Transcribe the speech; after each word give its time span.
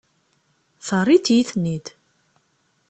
Terriḍ-iyi-ten-id. 0.87 1.85